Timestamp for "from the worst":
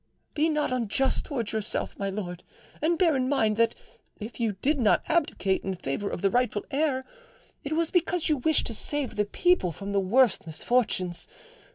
9.71-10.47